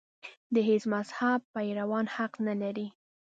د 0.53 0.55
هېڅ 0.67 0.83
مذهب 0.93 1.39
پیروان 1.53 2.05
حق 2.15 2.33
نه 2.47 2.55
لري. 2.61 2.87